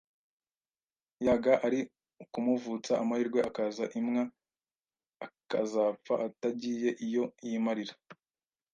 yaga 1.25 1.53
ari 1.65 1.79
ukumuvutsa 2.23 2.93
amahirwe 3.01 3.39
akaza 3.49 3.83
imwa 3.99 4.23
akazapfa 5.25 6.13
atagize 6.27 6.89
iyo 7.05 7.23
yimarira 7.47 7.93